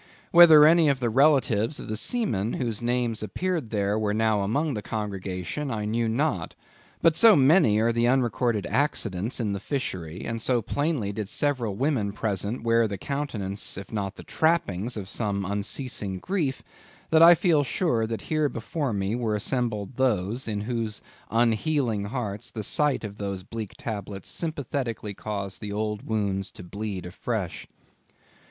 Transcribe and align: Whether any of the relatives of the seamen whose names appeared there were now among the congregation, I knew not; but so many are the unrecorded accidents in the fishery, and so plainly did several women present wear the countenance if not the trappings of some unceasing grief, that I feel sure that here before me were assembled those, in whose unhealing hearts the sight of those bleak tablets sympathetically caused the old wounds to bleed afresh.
Whether 0.31 0.65
any 0.65 0.89
of 0.89 0.99
the 0.99 1.11
relatives 1.11 1.79
of 1.79 1.87
the 1.87 1.95
seamen 1.95 2.53
whose 2.53 2.81
names 2.81 3.21
appeared 3.21 3.69
there 3.69 3.99
were 3.99 4.15
now 4.15 4.41
among 4.41 4.73
the 4.73 4.81
congregation, 4.81 5.69
I 5.69 5.85
knew 5.85 6.09
not; 6.09 6.55
but 7.03 7.15
so 7.15 7.35
many 7.35 7.79
are 7.79 7.91
the 7.91 8.07
unrecorded 8.07 8.65
accidents 8.65 9.39
in 9.39 9.53
the 9.53 9.59
fishery, 9.59 10.25
and 10.25 10.41
so 10.41 10.59
plainly 10.59 11.11
did 11.13 11.29
several 11.29 11.75
women 11.75 12.13
present 12.13 12.63
wear 12.63 12.87
the 12.87 12.97
countenance 12.97 13.77
if 13.77 13.91
not 13.91 14.15
the 14.15 14.23
trappings 14.23 14.97
of 14.97 15.07
some 15.07 15.45
unceasing 15.45 16.17
grief, 16.17 16.63
that 17.11 17.21
I 17.21 17.35
feel 17.35 17.63
sure 17.63 18.07
that 18.07 18.21
here 18.21 18.49
before 18.49 18.93
me 18.93 19.13
were 19.13 19.35
assembled 19.35 19.97
those, 19.97 20.47
in 20.47 20.61
whose 20.61 21.03
unhealing 21.29 22.05
hearts 22.05 22.49
the 22.49 22.63
sight 22.63 23.03
of 23.03 23.19
those 23.19 23.43
bleak 23.43 23.75
tablets 23.77 24.29
sympathetically 24.29 25.13
caused 25.13 25.61
the 25.61 25.71
old 25.71 26.07
wounds 26.07 26.49
to 26.53 26.63
bleed 26.63 27.05
afresh. 27.05 27.67